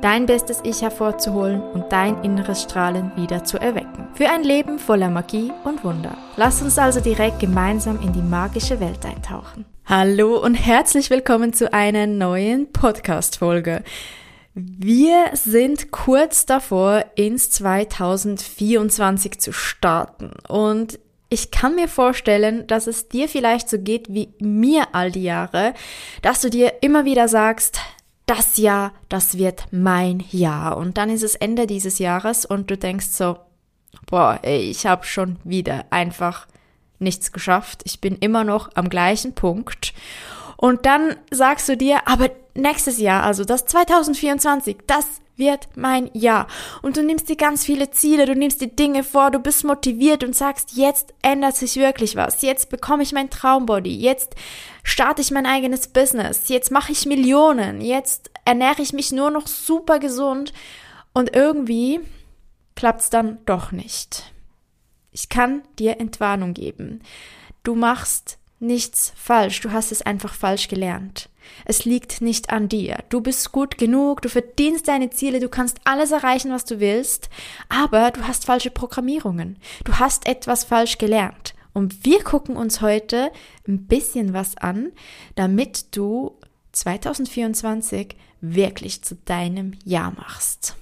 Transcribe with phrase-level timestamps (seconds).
[0.00, 4.08] dein bestes Ich hervorzuholen und dein inneres Strahlen wieder zu erwecken.
[4.14, 6.16] Für ein Leben voller Magie und Wunder.
[6.36, 9.64] Lass uns also direkt gemeinsam in die magische Welt eintauchen.
[9.84, 13.82] Hallo und herzlich willkommen zu einer neuen Podcast-Folge.
[14.54, 23.08] Wir sind kurz davor, ins 2024 zu starten und ich kann mir vorstellen, dass es
[23.08, 25.74] dir vielleicht so geht wie mir all die Jahre,
[26.22, 27.80] dass du dir immer wieder sagst,
[28.26, 30.76] das Jahr, das wird mein Jahr.
[30.76, 33.38] Und dann ist es Ende dieses Jahres und du denkst so,
[34.06, 36.46] boah, ey, ich habe schon wieder einfach
[36.98, 37.82] nichts geschafft.
[37.84, 39.94] Ich bin immer noch am gleichen Punkt.
[40.56, 46.46] Und dann sagst du dir, aber nächstes Jahr, also das 2024, das wird mein Jahr.
[46.82, 50.24] Und du nimmst dir ganz viele Ziele, du nimmst die Dinge vor, du bist motiviert
[50.24, 52.42] und sagst, jetzt ändert sich wirklich was.
[52.42, 53.94] Jetzt bekomme ich mein Traumbody.
[53.94, 54.34] Jetzt
[54.82, 56.48] starte ich mein eigenes Business.
[56.48, 57.80] Jetzt mache ich Millionen.
[57.80, 60.52] Jetzt ernähre ich mich nur noch super gesund.
[61.12, 62.00] Und irgendwie
[62.74, 64.32] klappt es dann doch nicht.
[65.12, 67.02] Ich kann dir Entwarnung geben.
[67.62, 69.60] Du machst nichts falsch.
[69.60, 71.28] Du hast es einfach falsch gelernt.
[71.64, 72.98] Es liegt nicht an dir.
[73.08, 77.28] Du bist gut genug, du verdienst deine Ziele, du kannst alles erreichen, was du willst,
[77.68, 79.58] aber du hast falsche Programmierungen.
[79.84, 81.54] Du hast etwas falsch gelernt.
[81.72, 83.30] Und wir gucken uns heute
[83.68, 84.92] ein bisschen was an,
[85.34, 86.38] damit du
[86.72, 90.76] 2024 wirklich zu deinem Jahr machst.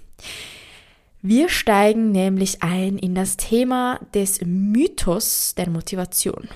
[1.20, 6.48] Wir steigen nämlich ein in das Thema des Mythos der Motivation.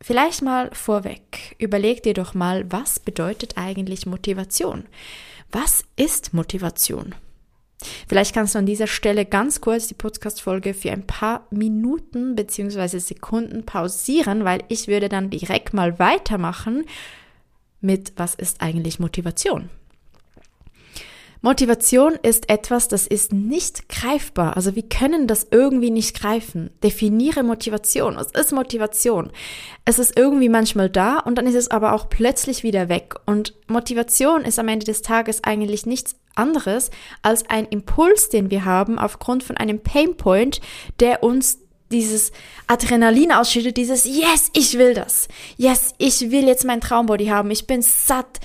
[0.00, 4.84] Vielleicht mal vorweg, überleg dir doch mal, was bedeutet eigentlich Motivation?
[5.50, 7.14] Was ist Motivation?
[8.08, 12.98] Vielleicht kannst du an dieser Stelle ganz kurz die Podcast-Folge für ein paar Minuten bzw.
[12.98, 16.84] Sekunden pausieren, weil ich würde dann direkt mal weitermachen
[17.80, 19.70] mit was ist eigentlich Motivation?
[21.40, 24.56] Motivation ist etwas, das ist nicht greifbar.
[24.56, 26.70] Also wir können das irgendwie nicht greifen.
[26.82, 28.16] Definiere Motivation.
[28.16, 29.30] Was ist Motivation?
[29.84, 33.14] Es ist irgendwie manchmal da und dann ist es aber auch plötzlich wieder weg.
[33.26, 36.90] Und Motivation ist am Ende des Tages eigentlich nichts anderes
[37.22, 40.60] als ein Impuls, den wir haben aufgrund von einem Painpoint,
[41.00, 41.58] der uns
[41.90, 42.32] dieses
[42.66, 45.28] Adrenalin ausschüttet, dieses Yes, ich will das.
[45.56, 47.50] Yes, ich will jetzt mein Traumbody haben.
[47.50, 48.40] Ich bin satt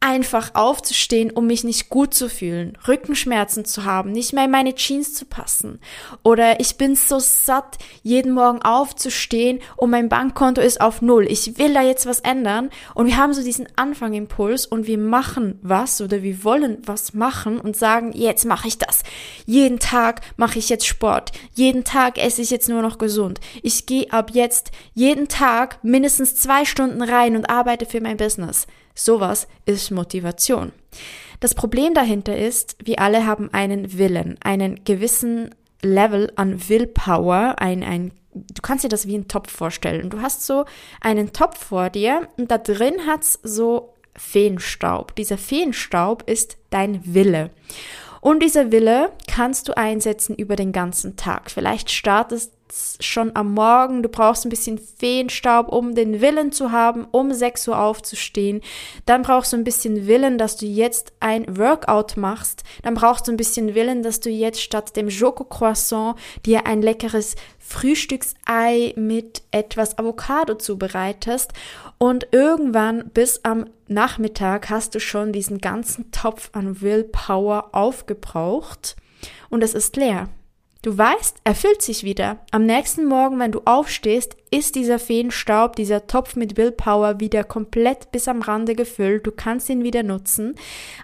[0.00, 4.74] einfach aufzustehen, um mich nicht gut zu fühlen, Rückenschmerzen zu haben, nicht mehr in meine
[4.74, 5.80] Jeans zu passen.
[6.22, 11.26] Oder ich bin so satt, jeden Morgen aufzustehen und mein Bankkonto ist auf Null.
[11.28, 12.70] Ich will da jetzt was ändern.
[12.94, 17.58] Und wir haben so diesen Anfangimpuls und wir machen was oder wir wollen was machen
[17.58, 19.02] und sagen, jetzt mache ich das.
[19.46, 21.32] Jeden Tag mache ich jetzt Sport.
[21.54, 23.40] Jeden Tag esse ich jetzt nur noch gesund.
[23.62, 28.66] Ich gehe ab jetzt jeden Tag mindestens zwei Stunden rein und arbeite für mein Business.
[28.98, 30.72] Sowas ist Motivation.
[31.40, 37.84] Das Problem dahinter ist, wir alle haben einen Willen, einen gewissen Level an Willpower, ein,
[37.84, 40.10] ein, du kannst dir das wie einen Topf vorstellen.
[40.10, 40.64] Du hast so
[41.00, 45.14] einen Topf vor dir und da drin hat's so Feenstaub.
[45.14, 47.50] Dieser Feenstaub ist dein Wille.
[48.20, 51.52] Und dieser Wille kannst du einsetzen über den ganzen Tag.
[51.52, 52.57] Vielleicht startest
[53.00, 57.68] schon am Morgen, du brauchst ein bisschen Feenstaub, um den Willen zu haben, um 6
[57.68, 58.60] Uhr aufzustehen.
[59.06, 62.64] Dann brauchst du ein bisschen Willen, dass du jetzt ein Workout machst.
[62.82, 66.82] Dann brauchst du ein bisschen Willen, dass du jetzt statt dem Joko Croissant dir ein
[66.82, 71.52] leckeres Frühstücksei mit etwas Avocado zubereitest.
[71.98, 78.96] Und irgendwann bis am Nachmittag hast du schon diesen ganzen Topf an Willpower aufgebraucht
[79.50, 80.28] und es ist leer.
[80.80, 82.38] Du weißt, er füllt sich wieder.
[82.52, 88.12] Am nächsten Morgen, wenn du aufstehst, ist dieser Feenstaub, dieser Topf mit Willpower wieder komplett
[88.12, 89.26] bis am Rande gefüllt.
[89.26, 90.54] Du kannst ihn wieder nutzen.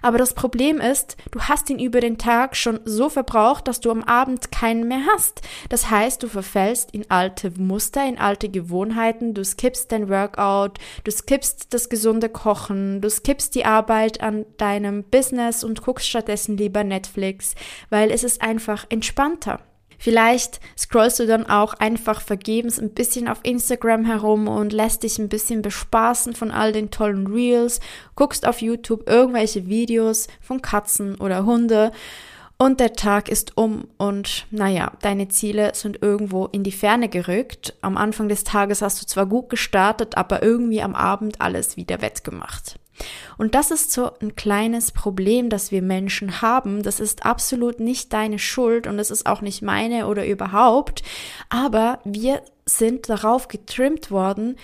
[0.01, 3.91] Aber das Problem ist, du hast ihn über den Tag schon so verbraucht, dass du
[3.91, 5.41] am Abend keinen mehr hast.
[5.67, 9.33] Das heißt, du verfällst in alte Muster, in alte Gewohnheiten.
[9.33, 15.03] Du skippst dein Workout, du skippst das gesunde Kochen, du skippst die Arbeit an deinem
[15.03, 17.55] Business und guckst stattdessen lieber Netflix,
[17.89, 19.59] weil es ist einfach entspannter.
[19.97, 25.19] Vielleicht scrollst du dann auch einfach vergebens ein bisschen auf Instagram herum und lässt dich
[25.19, 27.79] ein bisschen bespaßen von all den tollen Reels,
[28.15, 31.91] guckst auf YouTube irgendwelche Videos von Katzen oder Hunde
[32.57, 37.73] und der Tag ist um und naja, deine Ziele sind irgendwo in die Ferne gerückt.
[37.81, 42.01] Am Anfang des Tages hast du zwar gut gestartet, aber irgendwie am Abend alles wieder
[42.01, 42.79] wettgemacht.
[43.37, 46.83] Und das ist so ein kleines Problem, das wir Menschen haben.
[46.83, 51.03] Das ist absolut nicht deine Schuld und es ist auch nicht meine oder überhaupt.
[51.49, 54.57] Aber wir sind darauf getrimmt worden,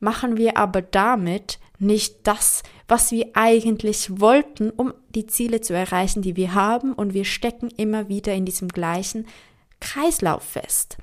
[0.00, 6.22] machen wir aber damit nicht das, was wir eigentlich wollten, um die Ziele zu erreichen,
[6.22, 9.26] die wir haben, und wir stecken immer wieder in diesem gleichen
[9.80, 10.96] Kreislauf fest.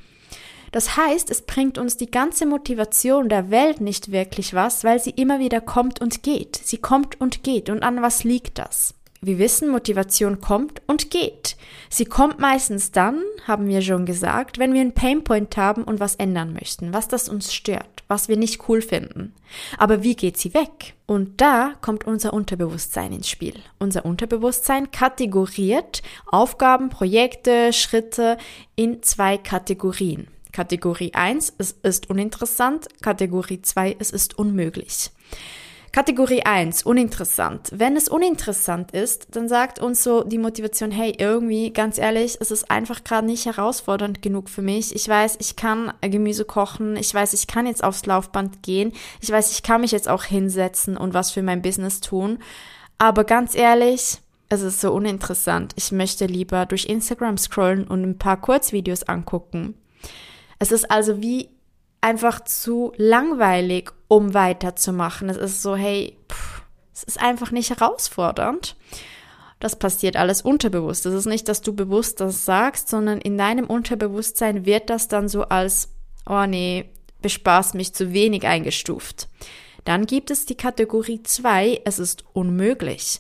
[0.72, 5.12] Das heißt, es bringt uns die ganze Motivation der Welt nicht wirklich was, weil sie
[5.12, 6.56] immer wieder kommt und geht.
[6.56, 7.70] Sie kommt und geht.
[7.70, 8.94] Und an was liegt das?
[9.22, 11.58] Wir wissen, Motivation kommt und geht.
[11.90, 16.16] Sie kommt meistens dann, haben wir schon gesagt, wenn wir einen Painpoint haben und was
[16.16, 19.34] ändern möchten, was das uns stört, was wir nicht cool finden.
[19.78, 20.94] Aber wie geht sie weg?
[21.06, 23.56] Und da kommt unser Unterbewusstsein ins Spiel.
[23.78, 28.38] Unser Unterbewusstsein kategoriert Aufgaben, Projekte, Schritte
[28.76, 30.28] in zwei Kategorien.
[30.54, 32.88] Kategorie 1, es ist uninteressant.
[33.02, 35.12] Kategorie 2, es ist unmöglich.
[35.92, 37.70] Kategorie 1, uninteressant.
[37.74, 42.52] Wenn es uninteressant ist, dann sagt uns so die Motivation, hey, irgendwie, ganz ehrlich, es
[42.52, 44.94] ist einfach gerade nicht herausfordernd genug für mich.
[44.94, 49.32] Ich weiß, ich kann Gemüse kochen, ich weiß, ich kann jetzt aufs Laufband gehen, ich
[49.32, 52.38] weiß, ich kann mich jetzt auch hinsetzen und was für mein Business tun.
[53.00, 54.20] Aber ganz ehrlich,
[54.50, 55.74] es ist so uninteressant.
[55.76, 59.76] Ich möchte lieber durch Instagram scrollen und ein paar Kurzvideos angucken.
[60.60, 61.50] Es ist also wie
[62.02, 65.30] einfach zu langweilig, um weiterzumachen.
[65.30, 66.62] Es ist so, hey, pff,
[66.94, 68.76] es ist einfach nicht herausfordernd.
[69.60, 71.06] Das passiert alles unterbewusst.
[71.06, 75.28] Das ist nicht, dass du bewusst das sagst, sondern in deinem Unterbewusstsein wird das dann
[75.28, 75.90] so als,
[76.26, 76.90] oh nee,
[77.22, 79.28] bespaßt mich zu wenig eingestuft.
[79.84, 83.20] Dann gibt es die Kategorie 2, es ist unmöglich.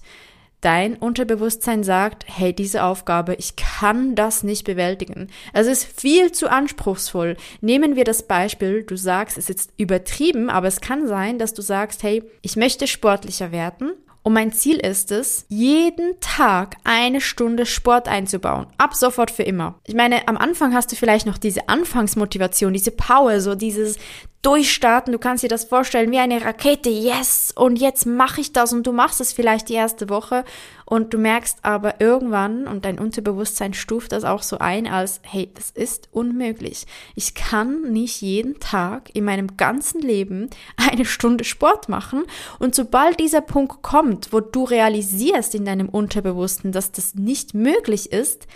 [0.61, 5.29] Dein Unterbewusstsein sagt, hey, diese Aufgabe, ich kann das nicht bewältigen.
[5.53, 7.37] Es ist viel zu anspruchsvoll.
[7.61, 11.61] Nehmen wir das Beispiel, du sagst, es ist übertrieben, aber es kann sein, dass du
[11.61, 17.65] sagst, hey, ich möchte sportlicher werden und mein Ziel ist es, jeden Tag eine Stunde
[17.65, 18.67] Sport einzubauen.
[18.77, 19.79] Ab sofort für immer.
[19.85, 23.97] Ich meine, am Anfang hast du vielleicht noch diese Anfangsmotivation, diese Power, so dieses
[24.41, 25.11] Durchstarten.
[25.11, 26.89] Du kannst dir das vorstellen wie eine Rakete.
[26.89, 27.51] Yes!
[27.53, 30.45] Und jetzt mache ich das und du machst es vielleicht die erste Woche
[30.85, 35.51] und du merkst aber irgendwann, und dein Unterbewusstsein stuft das auch so ein, als, hey,
[35.53, 36.85] das ist unmöglich.
[37.15, 42.23] Ich kann nicht jeden Tag in meinem ganzen Leben eine Stunde Sport machen.
[42.59, 48.13] Und sobald dieser Punkt kommt, wo du realisierst in deinem Unterbewussten, dass das nicht möglich
[48.13, 48.47] ist,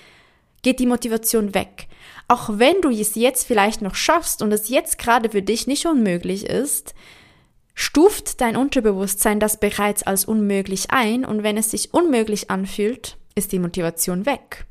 [0.62, 1.88] geht die Motivation weg.
[2.34, 5.86] Auch wenn du es jetzt vielleicht noch schaffst und es jetzt gerade für dich nicht
[5.86, 6.96] unmöglich ist,
[7.76, 13.52] stuft dein Unterbewusstsein das bereits als unmöglich ein und wenn es sich unmöglich anfühlt, ist
[13.52, 14.66] die Motivation weg.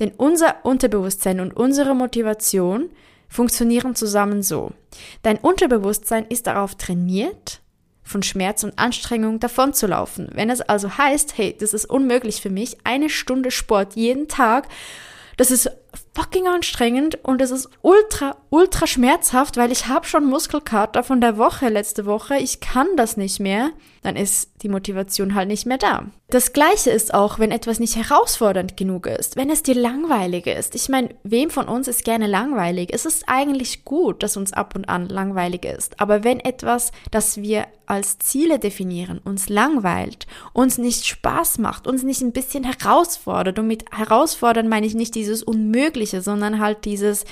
[0.00, 2.90] Denn unser Unterbewusstsein und unsere Motivation
[3.28, 4.72] funktionieren zusammen so.
[5.22, 7.60] Dein Unterbewusstsein ist darauf trainiert,
[8.02, 10.30] von Schmerz und Anstrengung davonzulaufen.
[10.32, 14.66] Wenn es also heißt, hey, das ist unmöglich für mich, eine Stunde Sport jeden Tag
[15.36, 15.70] das ist
[16.14, 21.36] fucking anstrengend und es ist ultra, ultra schmerzhaft, weil ich habe schon Muskelkater von der
[21.38, 22.36] Woche letzte Woche.
[22.36, 23.70] Ich kann das nicht mehr.
[24.02, 26.06] Dann ist die Motivation halt nicht mehr da.
[26.28, 30.74] Das gleiche ist auch, wenn etwas nicht herausfordernd genug ist, wenn es dir langweilig ist.
[30.74, 32.90] Ich meine, wem von uns ist gerne langweilig?
[32.92, 36.00] Es ist eigentlich gut, dass uns ab und an langweilig ist.
[36.00, 42.02] Aber wenn etwas, das wir als Ziele definieren, uns langweilt, uns nicht Spaß macht, uns
[42.02, 45.85] nicht ein bisschen herausfordert, und mit herausfordern meine ich nicht dieses Unmögliche,
[46.22, 47.24] sondern halt dieses,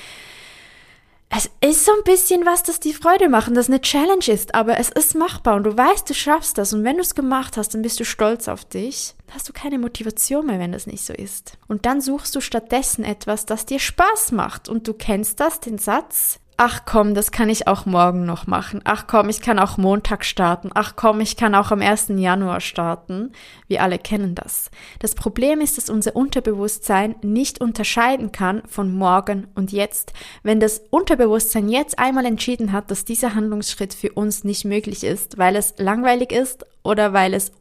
[1.29, 4.79] es ist so ein bisschen was, das die Freude machen, das eine Challenge ist, aber
[4.79, 7.73] es ist machbar und du weißt, du schaffst das und wenn du es gemacht hast,
[7.73, 9.15] dann bist du stolz auf dich.
[9.27, 11.57] Dann hast du keine Motivation mehr, wenn das nicht so ist.
[11.67, 15.77] Und dann suchst du stattdessen etwas, das dir Spaß macht und du kennst das, den
[15.77, 18.81] Satz, ach komm, das kann ich auch morgen noch machen.
[18.85, 20.69] Ach komm, ich kann auch Montag starten.
[20.73, 22.07] Ach komm, ich kann auch am 1.
[22.15, 23.33] Januar starten.
[23.67, 24.71] Wir alle kennen das.
[24.99, 30.13] Das Problem ist, dass unser Unterbewusstsein nicht unterscheiden kann von morgen und jetzt.
[30.43, 35.37] Wenn das Unterbewusstsein jetzt einmal entschieden hat, dass dieser Handlungsschritt für uns nicht möglich ist,
[35.37, 37.51] weil es langweilig ist oder weil es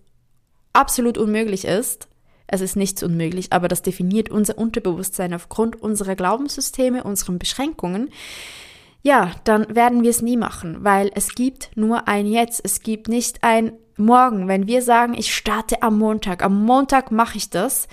[0.72, 2.08] absolut unmöglich ist,
[2.46, 8.10] es ist nichts unmöglich, aber das definiert unser Unterbewusstsein aufgrund unserer Glaubenssysteme, unseren Beschränkungen,
[9.04, 12.62] ja, dann werden wir es nie machen, weil es gibt nur ein Jetzt.
[12.64, 14.48] Es gibt nicht ein Morgen.
[14.48, 17.86] Wenn wir sagen, ich starte am Montag, am Montag mache ich das,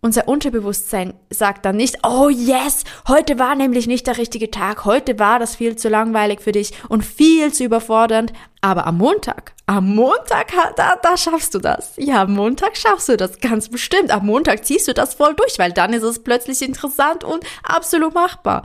[0.00, 5.18] unser Unterbewusstsein sagt dann nicht, oh yes, heute war nämlich nicht der richtige Tag, heute
[5.18, 9.94] war das viel zu langweilig für dich und viel zu überfordernd, aber am Montag, am
[9.94, 11.92] Montag, da, da schaffst du das.
[11.96, 14.10] Ja, am Montag schaffst du das ganz bestimmt.
[14.10, 18.14] Am Montag ziehst du das voll durch, weil dann ist es plötzlich interessant und absolut
[18.14, 18.62] machbar.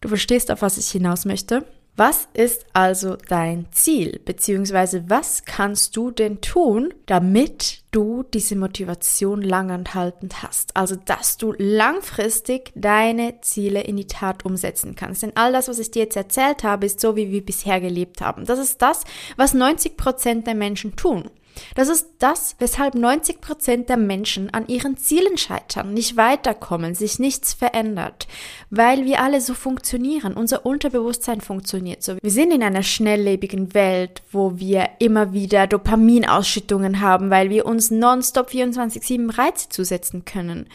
[0.00, 1.64] Du verstehst, auf was ich hinaus möchte?
[1.96, 9.42] Was ist also dein Ziel, beziehungsweise was kannst du denn tun, damit du diese Motivation
[9.42, 10.74] langanhaltend hast?
[10.76, 15.22] Also, dass du langfristig deine Ziele in die Tat umsetzen kannst.
[15.22, 18.22] Denn all das, was ich dir jetzt erzählt habe, ist so, wie wir bisher gelebt
[18.22, 18.46] haben.
[18.46, 19.04] Das ist das,
[19.36, 21.28] was 90 Prozent der Menschen tun.
[21.74, 27.18] Das ist das, weshalb 90 Prozent der Menschen an ihren Zielen scheitern, nicht weiterkommen, sich
[27.18, 28.26] nichts verändert,
[28.70, 30.34] weil wir alle so funktionieren.
[30.34, 32.16] Unser Unterbewusstsein funktioniert so.
[32.22, 37.90] Wir sind in einer schnelllebigen Welt, wo wir immer wieder Dopaminausschüttungen haben, weil wir uns
[37.90, 40.66] nonstop 24-7 Reize zusetzen können.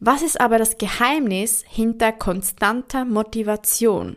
[0.00, 4.16] Was ist aber das Geheimnis hinter konstanter Motivation?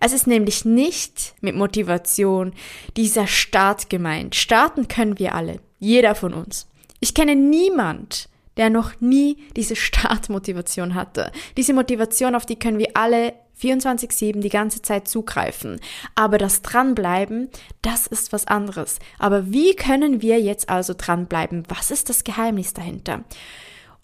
[0.00, 2.52] Es ist nämlich nicht mit Motivation
[2.96, 4.34] dieser Start gemeint.
[4.34, 6.68] Starten können wir alle, jeder von uns.
[7.00, 11.32] Ich kenne niemand, der noch nie diese Startmotivation hatte.
[11.56, 15.80] Diese Motivation, auf die können wir alle 24-7 die ganze Zeit zugreifen.
[16.14, 17.48] Aber das Dranbleiben,
[17.80, 18.98] das ist was anderes.
[19.18, 21.64] Aber wie können wir jetzt also dranbleiben?
[21.68, 23.24] Was ist das Geheimnis dahinter?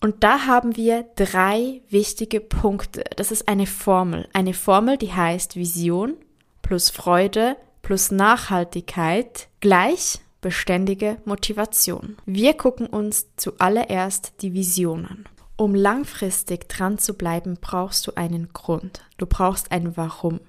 [0.01, 3.05] Und da haben wir drei wichtige Punkte.
[3.17, 4.29] Das ist eine Formel.
[4.33, 6.15] Eine Formel, die heißt Vision
[6.63, 12.17] plus Freude plus Nachhaltigkeit gleich beständige Motivation.
[12.27, 15.25] Wir gucken uns zuallererst die Vision an.
[15.57, 19.01] Um langfristig dran zu bleiben, brauchst du einen Grund.
[19.17, 20.41] Du brauchst ein Warum.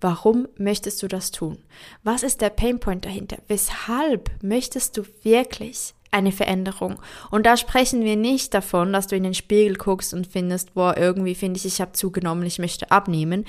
[0.00, 1.58] Warum möchtest du das tun?
[2.02, 3.38] Was ist der Painpoint dahinter?
[3.48, 7.00] Weshalb möchtest du wirklich eine Veränderung.
[7.30, 10.96] Und da sprechen wir nicht davon, dass du in den Spiegel guckst und findest, boah,
[10.96, 13.44] irgendwie finde ich, ich habe zugenommen, ich möchte abnehmen.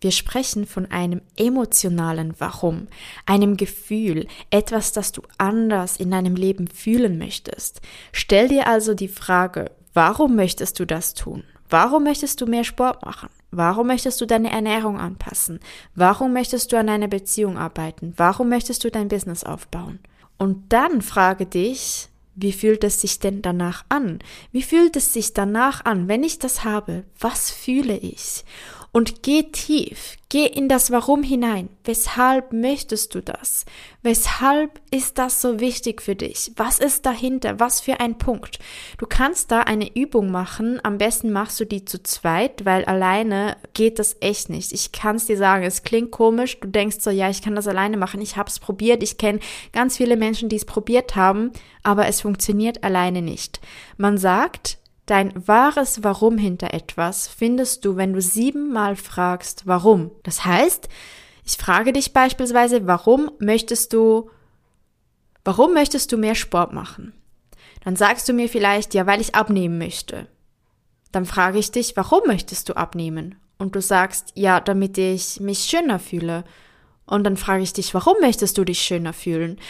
[0.00, 2.88] Wir sprechen von einem emotionalen Warum,
[3.24, 7.80] einem Gefühl, etwas, das du anders in deinem Leben fühlen möchtest.
[8.12, 11.44] Stell dir also die Frage, warum möchtest du das tun?
[11.68, 13.28] Warum möchtest du mehr Sport machen?
[13.50, 15.60] Warum möchtest du deine Ernährung anpassen?
[15.94, 18.12] Warum möchtest du an deiner Beziehung arbeiten?
[18.16, 19.98] Warum möchtest du dein Business aufbauen?
[20.38, 24.18] Und dann frage dich, wie fühlt es sich denn danach an?
[24.52, 27.04] Wie fühlt es sich danach an, wenn ich das habe?
[27.18, 28.44] Was fühle ich?
[28.96, 31.68] Und geh tief, geh in das Warum hinein.
[31.84, 33.66] Weshalb möchtest du das?
[34.02, 36.52] Weshalb ist das so wichtig für dich?
[36.56, 37.60] Was ist dahinter?
[37.60, 38.58] Was für ein Punkt?
[38.96, 40.80] Du kannst da eine Übung machen.
[40.82, 44.72] Am besten machst du die zu zweit, weil alleine geht das echt nicht.
[44.72, 46.58] Ich kann es dir sagen, es klingt komisch.
[46.58, 48.22] Du denkst so, ja, ich kann das alleine machen.
[48.22, 49.02] Ich habe es probiert.
[49.02, 49.40] Ich kenne
[49.72, 53.60] ganz viele Menschen, die es probiert haben, aber es funktioniert alleine nicht.
[53.98, 60.10] Man sagt, Dein wahres Warum hinter etwas findest du, wenn du siebenmal fragst, warum.
[60.24, 60.88] Das heißt,
[61.44, 64.30] ich frage dich beispielsweise, warum möchtest du,
[65.44, 67.12] warum möchtest du mehr Sport machen?
[67.84, 70.26] Dann sagst du mir vielleicht, ja, weil ich abnehmen möchte.
[71.12, 73.36] Dann frage ich dich, warum möchtest du abnehmen?
[73.58, 76.42] Und du sagst, ja, damit ich mich schöner fühle.
[77.06, 79.60] Und dann frage ich dich, warum möchtest du dich schöner fühlen?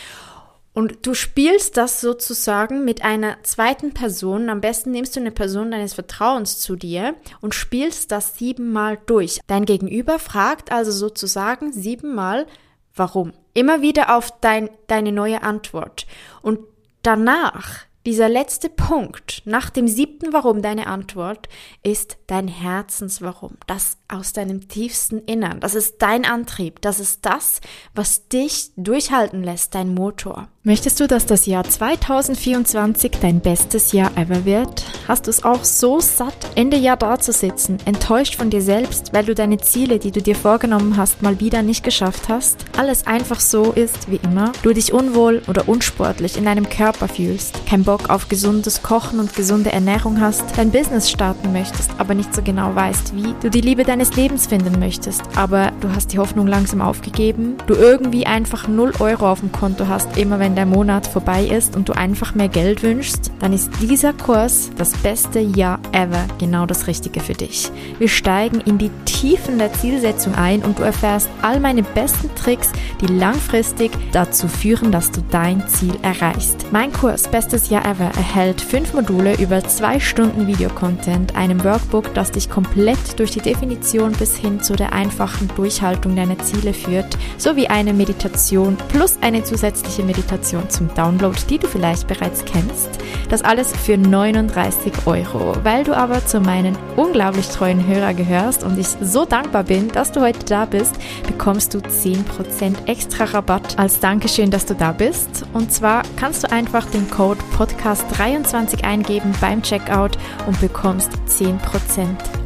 [0.76, 4.50] Und du spielst das sozusagen mit einer zweiten Person.
[4.50, 9.40] Am besten nimmst du eine Person deines Vertrauens zu dir und spielst das siebenmal durch.
[9.46, 12.46] Dein Gegenüber fragt also sozusagen siebenmal,
[12.94, 13.32] warum.
[13.54, 16.06] Immer wieder auf dein, deine neue Antwort.
[16.42, 16.58] Und
[17.00, 21.48] danach dieser letzte Punkt nach dem siebten Warum deine Antwort
[21.82, 25.58] ist dein Herzenswarum, das aus deinem tiefsten Innern.
[25.58, 27.62] Das ist dein Antrieb, das ist das,
[27.94, 30.48] was dich durchhalten lässt, dein Motor.
[30.68, 34.82] Möchtest du, dass das Jahr 2024 dein bestes Jahr ever wird?
[35.06, 39.36] Hast du es auch so satt, Ende Jahr dazusitzen, enttäuscht von dir selbst, weil du
[39.36, 42.64] deine Ziele, die du dir vorgenommen hast, mal wieder nicht geschafft hast?
[42.76, 47.64] Alles einfach so ist wie immer, du dich unwohl oder unsportlich in deinem Körper fühlst,
[47.68, 52.34] kein Bock auf gesundes Kochen und gesunde Ernährung hast, dein Business starten möchtest, aber nicht
[52.34, 56.18] so genau weißt wie, du die Liebe deines Lebens finden möchtest, aber du hast die
[56.18, 60.66] Hoffnung langsam aufgegeben, du irgendwie einfach 0 Euro auf dem Konto hast, immer wenn der
[60.66, 65.38] Monat vorbei ist und du einfach mehr Geld wünschst, dann ist dieser Kurs das beste
[65.38, 67.70] Jahr ever genau das Richtige für dich.
[67.98, 72.72] Wir steigen in die Tiefen der Zielsetzung ein und du erfährst all meine besten Tricks,
[73.00, 76.66] die langfristig dazu führen, dass du dein Ziel erreichst.
[76.72, 82.30] Mein Kurs Bestes Jahr ever erhält fünf Module über zwei Stunden Videocontent, einem Workbook, das
[82.30, 87.66] dich komplett durch die Definition bis hin zu der einfachen Durchhaltung deiner Ziele führt, sowie
[87.66, 92.88] eine Meditation plus eine zusätzliche Meditation Meditation zum Download, die du vielleicht bereits kennst.
[93.28, 95.54] Das alles für 39 Euro.
[95.64, 100.12] Weil du aber zu meinen unglaublich treuen Hörer gehörst und ich so dankbar bin, dass
[100.12, 100.94] du heute da bist,
[101.26, 105.44] bekommst du 10% extra Rabatt als Dankeschön, dass du da bist.
[105.52, 111.58] Und zwar kannst du einfach den Code Podcast23 eingeben beim Checkout und bekommst 10%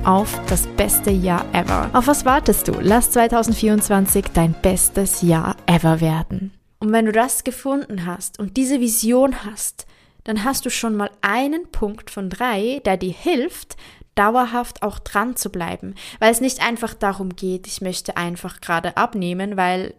[0.04, 1.90] auf das beste Jahr ever.
[1.92, 2.72] Auf was wartest du?
[2.80, 6.52] Lass 2024 dein bestes Jahr ever werden.
[6.80, 9.86] Und wenn du das gefunden hast und diese Vision hast,
[10.24, 13.76] dann hast du schon mal einen Punkt von drei, der dir hilft,
[14.14, 18.96] dauerhaft auch dran zu bleiben, weil es nicht einfach darum geht, ich möchte einfach gerade
[18.96, 19.94] abnehmen, weil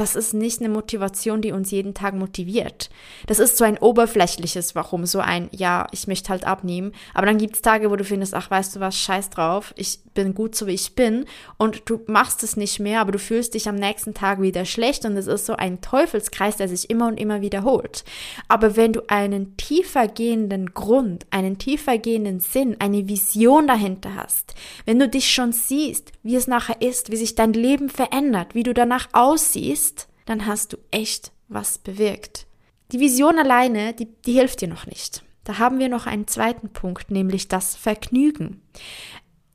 [0.00, 2.88] das ist nicht eine Motivation, die uns jeden Tag motiviert.
[3.26, 6.92] Das ist so ein oberflächliches Warum, so ein, ja, ich möchte halt abnehmen.
[7.12, 9.98] Aber dann gibt es Tage, wo du findest, ach, weißt du was, scheiß drauf, ich
[10.14, 11.26] bin gut so, wie ich bin.
[11.58, 15.04] Und du machst es nicht mehr, aber du fühlst dich am nächsten Tag wieder schlecht.
[15.04, 18.04] Und es ist so ein Teufelskreis, der sich immer und immer wiederholt.
[18.48, 24.54] Aber wenn du einen tiefer gehenden Grund, einen tiefer gehenden Sinn, eine Vision dahinter hast,
[24.86, 28.62] wenn du dich schon siehst, wie es nachher ist, wie sich dein Leben verändert, wie
[28.62, 29.89] du danach aussiehst,
[30.30, 32.46] dann hast du echt was bewirkt.
[32.92, 35.24] Die Vision alleine, die, die hilft dir noch nicht.
[35.42, 38.62] Da haben wir noch einen zweiten Punkt, nämlich das Vergnügen.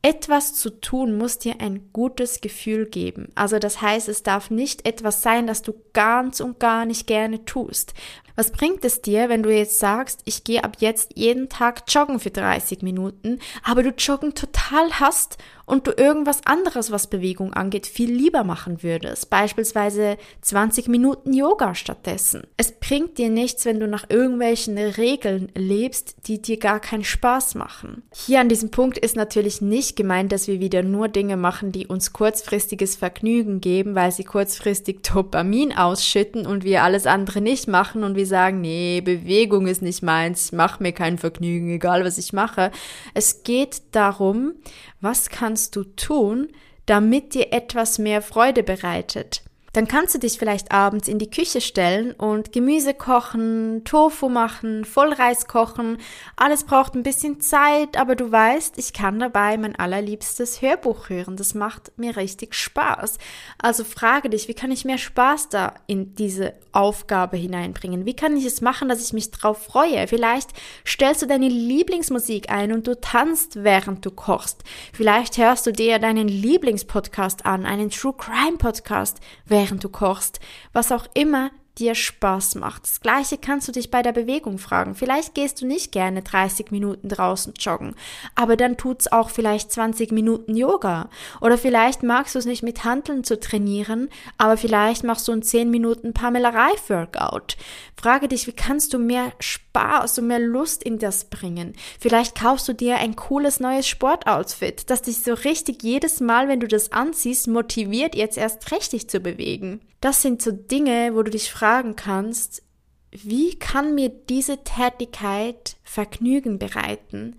[0.01, 3.29] Etwas zu tun muss dir ein gutes Gefühl geben.
[3.35, 7.45] Also das heißt, es darf nicht etwas sein, das du ganz und gar nicht gerne
[7.45, 7.93] tust.
[8.35, 12.19] Was bringt es dir, wenn du jetzt sagst, ich gehe ab jetzt jeden Tag joggen
[12.19, 17.87] für 30 Minuten, aber du Joggen total hast und du irgendwas anderes, was Bewegung angeht,
[17.87, 22.43] viel lieber machen würdest, beispielsweise 20 Minuten Yoga stattdessen.
[22.57, 27.55] Es bringt dir nichts, wenn du nach irgendwelchen Regeln lebst, die dir gar keinen Spaß
[27.55, 28.03] machen.
[28.13, 31.87] Hier an diesem Punkt ist natürlich nicht gemeint, dass wir wieder nur Dinge machen, die
[31.87, 38.03] uns kurzfristiges Vergnügen geben, weil sie kurzfristig Dopamin ausschütten und wir alles andere nicht machen
[38.03, 42.33] und wir sagen, nee, Bewegung ist nicht meins, mach mir kein Vergnügen, egal was ich
[42.33, 42.71] mache.
[43.13, 44.53] Es geht darum,
[45.01, 46.49] was kannst du tun,
[46.85, 49.43] damit dir etwas mehr Freude bereitet?
[49.75, 54.85] Dann kannst du dich vielleicht abends in die Küche stellen und Gemüse kochen, Tofu machen,
[54.85, 55.97] Vollreis kochen.
[56.37, 61.35] Alles braucht ein bisschen Zeit, aber du weißt, ich kann dabei mein allerliebstes Hörbuch hören.
[61.35, 63.17] Das macht mir richtig Spaß.
[63.57, 68.05] Also frage dich, wie kann ich mehr Spaß da in diese Aufgabe hineinbringen?
[68.05, 70.07] Wie kann ich es machen, dass ich mich drauf freue?
[70.07, 70.51] Vielleicht
[70.87, 74.63] stellst du deine Lieblingsmusik ein und du tanzt, während du kochst.
[74.93, 79.19] Vielleicht hörst du dir deinen Lieblingspodcast an, einen True Crime Podcast,
[79.65, 80.39] während du kochst,
[80.73, 82.83] was auch immer dir Spaß macht.
[82.83, 84.95] Das gleiche kannst du dich bei der Bewegung fragen.
[84.95, 87.95] Vielleicht gehst du nicht gerne 30 Minuten draußen joggen,
[88.35, 91.09] aber dann tut's auch vielleicht 20 Minuten Yoga.
[91.41, 95.41] Oder vielleicht magst du es nicht mit Handeln zu trainieren, aber vielleicht machst du in
[95.41, 97.57] 10 Minuten Pamela Reif Workout.
[97.99, 101.73] Frage dich, wie kannst du mehr Spaß und mehr Lust in das bringen?
[101.99, 106.59] Vielleicht kaufst du dir ein cooles neues Sportoutfit, das dich so richtig jedes Mal, wenn
[106.59, 109.81] du das anziehst, motiviert, jetzt erst richtig zu bewegen.
[110.01, 112.61] Das sind so Dinge, wo du dich fragen kannst,
[113.09, 117.37] wie kann mir diese Tätigkeit Vergnügen bereiten?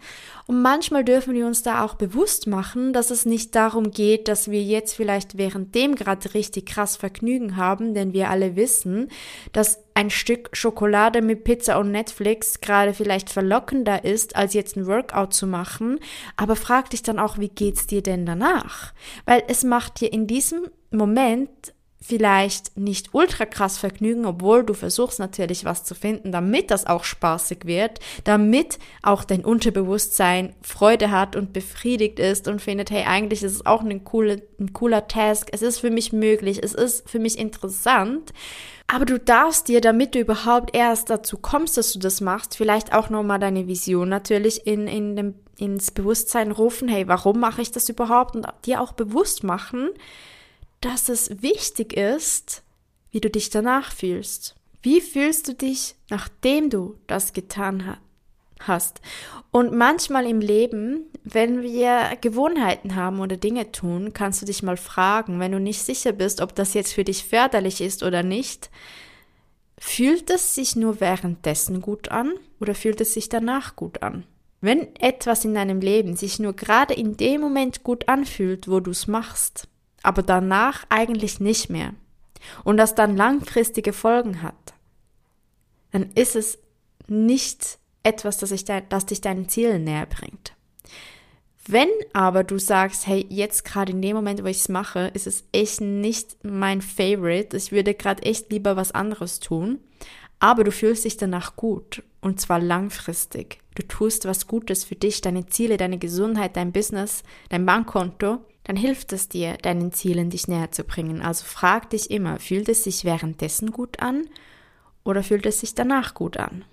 [0.49, 4.51] Und manchmal dürfen wir uns da auch bewusst machen, dass es nicht darum geht, dass
[4.51, 9.11] wir jetzt vielleicht währenddem gerade richtig krass Vergnügen haben, denn wir alle wissen,
[9.53, 14.89] dass ein Stück Schokolade mit Pizza und Netflix gerade vielleicht verlockender ist, als jetzt ein
[14.89, 16.01] Workout zu machen.
[16.37, 18.93] Aber frag dich dann auch, wie geht's dir denn danach?
[19.25, 25.19] Weil es macht dir in diesem Moment vielleicht nicht ultra krass Vergnügen, obwohl du versuchst
[25.19, 31.37] natürlich was zu finden, damit das auch spaßig wird, damit auch dein Unterbewusstsein Freude hat
[31.37, 35.49] und befriedigt ist und findet, hey, eigentlich ist es auch ein, coole, ein cooler Task,
[35.53, 38.33] es ist für mich möglich, es ist für mich interessant.
[38.89, 42.93] Aber du darfst dir, damit du überhaupt erst dazu kommst, dass du das machst, vielleicht
[42.93, 47.73] auch nochmal deine Vision natürlich in, in dem, ins Bewusstsein rufen, hey, warum mache ich
[47.73, 48.37] das überhaupt?
[48.37, 49.89] Und dir auch bewusst machen,
[50.81, 52.63] dass es wichtig ist,
[53.11, 54.55] wie du dich danach fühlst.
[54.83, 57.97] Wie fühlst du dich, nachdem du das getan
[58.61, 59.01] hast?
[59.51, 64.77] Und manchmal im Leben, wenn wir Gewohnheiten haben oder Dinge tun, kannst du dich mal
[64.77, 68.71] fragen, wenn du nicht sicher bist, ob das jetzt für dich förderlich ist oder nicht,
[69.79, 74.25] fühlt es sich nur währenddessen gut an oder fühlt es sich danach gut an?
[74.61, 78.91] Wenn etwas in deinem Leben sich nur gerade in dem Moment gut anfühlt, wo du
[78.91, 79.69] es machst,
[80.07, 81.95] aber danach eigentlich nicht mehr,
[82.65, 84.75] und das dann langfristige Folgen hat,
[85.91, 86.59] dann ist es
[87.09, 90.55] nicht etwas, das, ich de das dich deinen Zielen näher bringt.
[91.67, 95.27] Wenn aber du sagst, hey, jetzt gerade in dem Moment, wo ich es mache, ist
[95.27, 99.81] es echt nicht mein Favorite, ich würde gerade echt lieber was anderes tun,
[100.39, 102.03] aber du fühlst dich danach gut.
[102.21, 103.61] Und zwar langfristig.
[103.75, 108.75] Du tust was Gutes für dich, deine Ziele, deine Gesundheit, dein Business, dein Bankkonto dann
[108.75, 111.23] hilft es dir, deinen Zielen dich näher zu bringen.
[111.23, 114.29] Also frag dich immer, fühlt es sich währenddessen gut an
[115.05, 116.65] oder fühlt es sich danach gut an?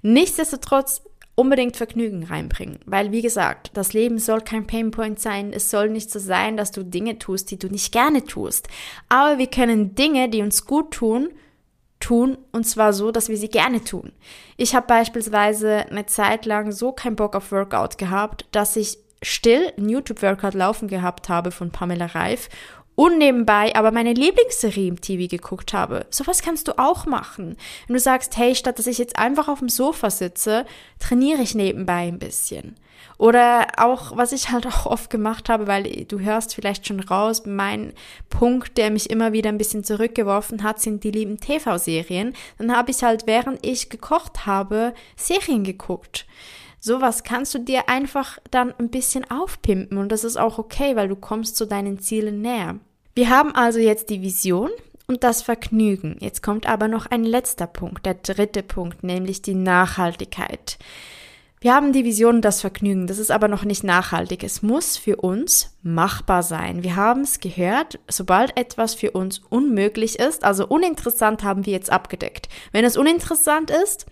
[0.00, 1.02] Nichtsdestotrotz
[1.34, 6.10] unbedingt Vergnügen reinbringen, weil wie gesagt, das Leben soll kein Painpoint sein, es soll nicht
[6.10, 8.68] so sein, dass du Dinge tust, die du nicht gerne tust,
[9.10, 11.28] aber wir können Dinge, die uns gut tun,
[12.00, 14.12] tun und zwar so, dass wir sie gerne tun.
[14.56, 19.72] Ich habe beispielsweise eine Zeit lang so keinen Bock auf Workout gehabt, dass ich still
[19.76, 22.48] ein YouTube-Workout laufen gehabt habe von Pamela Reif
[22.96, 26.06] und nebenbei aber meine Lieblingsserie im TV geguckt habe.
[26.10, 27.56] Sowas kannst du auch machen.
[27.86, 30.64] Wenn du sagst, hey, statt dass ich jetzt einfach auf dem Sofa sitze,
[30.98, 32.76] trainiere ich nebenbei ein bisschen.
[33.18, 37.42] Oder auch, was ich halt auch oft gemacht habe, weil du hörst vielleicht schon raus,
[37.46, 37.92] mein
[38.30, 42.34] Punkt, der mich immer wieder ein bisschen zurückgeworfen hat, sind die lieben TV-Serien.
[42.58, 46.26] Dann habe ich halt, während ich gekocht habe, Serien geguckt.
[46.80, 51.08] Sowas kannst du dir einfach dann ein bisschen aufpimpen und das ist auch okay, weil
[51.08, 52.76] du kommst zu deinen Zielen näher.
[53.14, 54.70] Wir haben also jetzt die Vision
[55.06, 56.16] und das Vergnügen.
[56.20, 60.78] Jetzt kommt aber noch ein letzter Punkt, der dritte Punkt, nämlich die Nachhaltigkeit.
[61.58, 64.44] Wir haben die Vision und das Vergnügen, das ist aber noch nicht nachhaltig.
[64.44, 66.82] Es muss für uns machbar sein.
[66.82, 71.90] Wir haben es gehört, sobald etwas für uns unmöglich ist, also uninteressant haben wir jetzt
[71.90, 72.48] abgedeckt.
[72.72, 74.04] Wenn es uninteressant ist,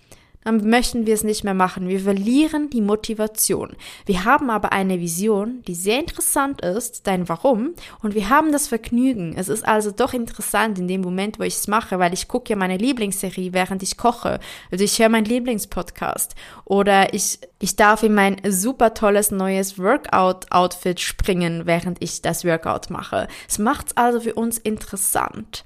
[0.45, 1.89] dann möchten wir es nicht mehr machen.
[1.89, 3.77] Wir verlieren die Motivation.
[4.07, 8.69] Wir haben aber eine Vision, die sehr interessant ist, dein Warum, und wir haben das
[8.69, 9.35] Vergnügen.
[9.37, 12.51] Es ist also doch interessant in dem Moment, wo ich es mache, weil ich gucke
[12.51, 14.39] ja meine Lieblingsserie, während ich koche.
[14.71, 16.35] Also ich höre meinen Lieblingspodcast.
[16.65, 22.91] Oder ich, ich darf in mein super tolles neues Workout-Outfit springen, während ich das Workout
[22.91, 23.29] mache.
[23.49, 25.65] Es macht es also für uns interessant.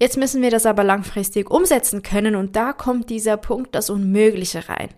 [0.00, 4.68] Jetzt müssen wir das aber langfristig umsetzen können und da kommt dieser Punkt, das Unmögliche
[4.68, 4.88] rein.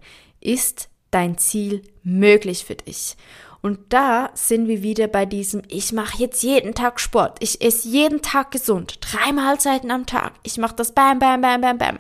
[0.40, 3.16] Ist dein Ziel möglich für dich?
[3.62, 7.88] Und da sind wir wieder bei diesem, ich mache jetzt jeden Tag Sport, ich esse
[7.88, 11.98] jeden Tag gesund, drei Mahlzeiten am Tag, ich mache das bam, bam, bam, bam, bam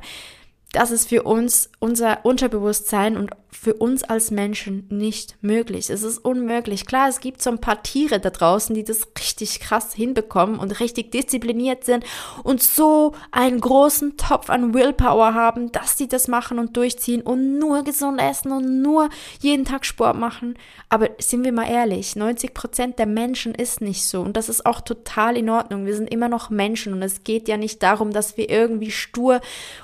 [0.76, 5.90] das ist für uns, unser Unterbewusstsein und für uns als Menschen nicht möglich.
[5.90, 6.86] Es ist unmöglich.
[6.86, 10.80] Klar, es gibt so ein paar Tiere da draußen, die das richtig krass hinbekommen und
[10.80, 12.04] richtig diszipliniert sind
[12.42, 17.58] und so einen großen Topf an Willpower haben, dass sie das machen und durchziehen und
[17.58, 19.08] nur gesund essen und nur
[19.40, 20.54] jeden Tag Sport machen.
[20.88, 24.66] Aber sind wir mal ehrlich, 90 Prozent der Menschen ist nicht so und das ist
[24.66, 25.86] auch total in Ordnung.
[25.86, 29.40] Wir sind immer noch Menschen und es geht ja nicht darum, dass wir irgendwie stur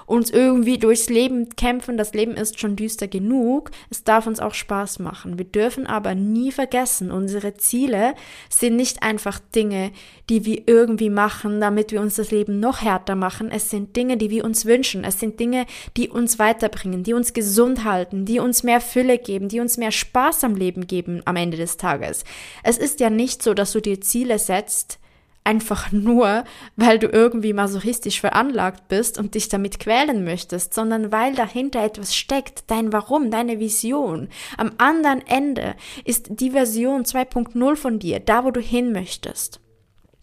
[0.06, 1.96] uns irgendwie durchs Leben kämpfen.
[1.96, 3.61] Das Leben ist schon düster genug.
[3.90, 5.38] Es darf uns auch Spaß machen.
[5.38, 8.14] Wir dürfen aber nie vergessen, unsere Ziele
[8.48, 9.92] sind nicht einfach Dinge,
[10.28, 13.50] die wir irgendwie machen, damit wir uns das Leben noch härter machen.
[13.50, 15.04] Es sind Dinge, die wir uns wünschen.
[15.04, 19.48] Es sind Dinge, die uns weiterbringen, die uns gesund halten, die uns mehr Fülle geben,
[19.48, 22.24] die uns mehr Spaß am Leben geben am Ende des Tages.
[22.62, 24.98] Es ist ja nicht so, dass du dir Ziele setzt,
[25.44, 26.44] einfach nur,
[26.76, 32.14] weil du irgendwie masochistisch veranlagt bist und dich damit quälen möchtest, sondern weil dahinter etwas
[32.14, 34.28] steckt, dein Warum, deine Vision.
[34.56, 35.74] Am anderen Ende
[36.04, 39.61] ist die Version 2.0 von dir, da wo du hin möchtest.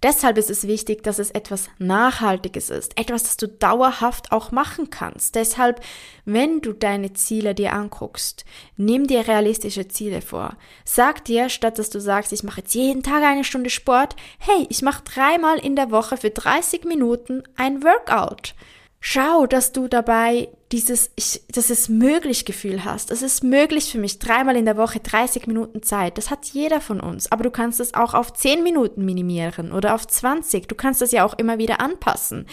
[0.02, 4.90] Deshalb ist es wichtig, dass es etwas Nachhaltiges ist, etwas, das du dauerhaft auch machen
[4.90, 5.36] kannst.
[5.36, 5.82] Deshalb,
[6.24, 8.46] wenn du deine Ziele dir anguckst,
[8.78, 10.56] nimm dir realistische Ziele vor.
[10.86, 14.68] Sag dir, statt dass du sagst, ich mache jetzt jeden Tag eine Stunde Sport, hey,
[14.70, 18.56] ich mache dreimal in der Woche für 30 Minuten ein Workout.
[19.02, 23.10] Schau, dass du dabei dieses, ich, dass es möglich Gefühl hast.
[23.10, 26.18] Es ist möglich für mich, dreimal in der Woche 30 Minuten Zeit.
[26.18, 27.32] Das hat jeder von uns.
[27.32, 30.68] Aber du kannst es auch auf 10 Minuten minimieren oder auf 20.
[30.68, 32.46] Du kannst das ja auch immer wieder anpassen.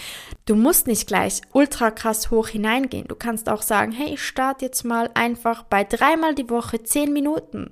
[0.47, 3.07] Du musst nicht gleich ultra krass hoch hineingehen.
[3.07, 7.13] Du kannst auch sagen, hey, ich starte jetzt mal einfach bei dreimal die Woche 10
[7.13, 7.71] Minuten.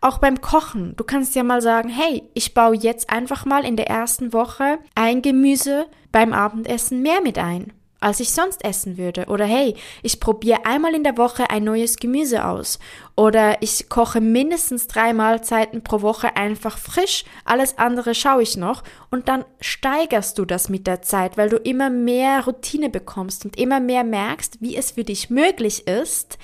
[0.00, 0.94] Auch beim Kochen.
[0.96, 4.78] Du kannst ja mal sagen, hey, ich baue jetzt einfach mal in der ersten Woche
[4.94, 9.26] ein Gemüse beim Abendessen mehr mit ein als ich sonst essen würde.
[9.26, 12.78] Oder hey, ich probiere einmal in der Woche ein neues Gemüse aus.
[13.16, 17.24] Oder ich koche mindestens drei Mahlzeiten pro Woche einfach frisch.
[17.44, 18.82] Alles andere schaue ich noch.
[19.10, 23.58] Und dann steigerst du das mit der Zeit, weil du immer mehr Routine bekommst und
[23.58, 26.38] immer mehr merkst, wie es für dich möglich ist,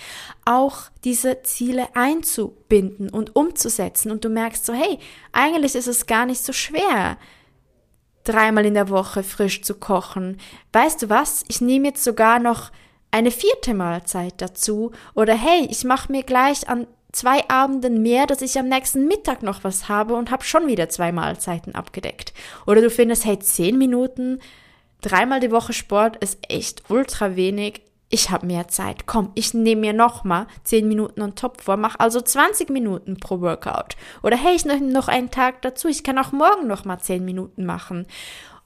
[0.44, 4.10] auch diese Ziele einzubinden und umzusetzen.
[4.10, 4.98] Und du merkst so, hey,
[5.32, 7.18] eigentlich ist es gar nicht so schwer
[8.24, 10.38] dreimal in der Woche frisch zu kochen.
[10.72, 11.44] Weißt du was?
[11.48, 12.70] Ich nehme jetzt sogar noch
[13.10, 14.92] eine vierte Mahlzeit dazu.
[15.14, 19.42] Oder hey, ich mache mir gleich an zwei Abenden mehr, dass ich am nächsten Mittag
[19.42, 22.32] noch was habe und habe schon wieder zwei Mahlzeiten abgedeckt.
[22.66, 24.40] Oder du findest, hey, zehn Minuten,
[25.02, 27.82] dreimal die Woche Sport ist echt ultra wenig
[28.12, 29.06] ich habe mehr Zeit.
[29.06, 33.16] Komm, ich nehme mir noch mal 10 Minuten on top vor, mach also 20 Minuten
[33.16, 33.96] pro Workout.
[34.22, 37.24] Oder hey, ich nehme noch einen Tag dazu, ich kann auch morgen noch mal 10
[37.24, 38.06] Minuten machen.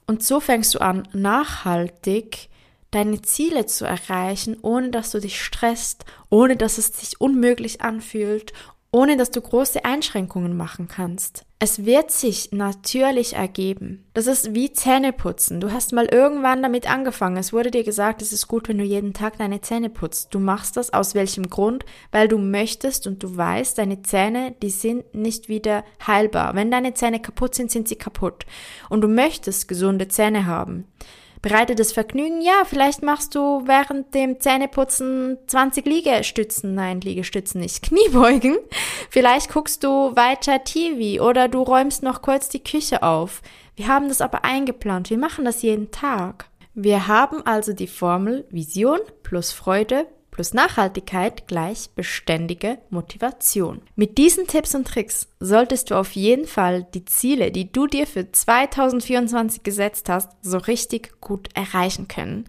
[0.05, 2.49] Und so fängst du an, nachhaltig
[2.91, 8.51] deine Ziele zu erreichen, ohne dass du dich stresst, ohne dass es sich unmöglich anfühlt,
[8.97, 11.45] ohne dass du große Einschränkungen machen kannst.
[11.59, 14.07] Es wird sich natürlich ergeben.
[14.15, 15.61] Das ist wie Zähneputzen.
[15.61, 17.37] Du hast mal irgendwann damit angefangen.
[17.37, 20.33] Es wurde dir gesagt, es ist gut, wenn du jeden Tag deine Zähne putzt.
[20.33, 21.85] Du machst das aus welchem Grund?
[22.11, 26.55] Weil du möchtest und du weißt, deine Zähne, die sind nicht wieder heilbar.
[26.55, 28.47] Wenn deine Zähne kaputt sind, sind sie kaputt.
[28.89, 30.85] Und du möchtest gesunde Zähne haben.
[31.47, 32.41] Bereitet es Vergnügen?
[32.41, 36.75] Ja, vielleicht machst du während dem Zähneputzen 20 Liegestützen.
[36.75, 37.81] Nein, Liegestützen nicht.
[37.87, 38.57] Kniebeugen.
[39.09, 43.41] Vielleicht guckst du weiter TV oder du räumst noch kurz die Küche auf.
[43.77, 45.09] Wir haben das aber eingeplant.
[45.09, 46.49] Wir machen das jeden Tag.
[46.73, 50.05] Wir haben also die Formel Vision plus Freude
[50.37, 53.81] plus Nachhaltigkeit gleich beständige Motivation.
[53.95, 58.05] Mit diesen Tipps und Tricks solltest du auf jeden Fall die Ziele, die du dir
[58.05, 62.45] für 2024 gesetzt hast, so richtig gut erreichen können.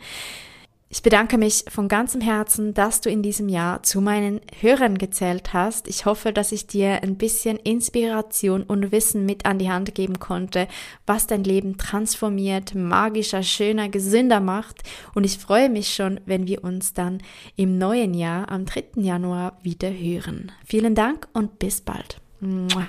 [0.90, 5.52] Ich bedanke mich von ganzem Herzen, dass du in diesem Jahr zu meinen Hörern gezählt
[5.52, 5.86] hast.
[5.86, 10.18] Ich hoffe, dass ich dir ein bisschen Inspiration und Wissen mit an die Hand geben
[10.18, 10.66] konnte,
[11.06, 14.82] was dein Leben transformiert, magischer, schöner, gesünder macht.
[15.14, 17.22] Und ich freue mich schon, wenn wir uns dann
[17.54, 19.02] im neuen Jahr am 3.
[19.02, 20.52] Januar wieder hören.
[20.64, 22.18] Vielen Dank und bis bald.
[22.40, 22.88] Mua.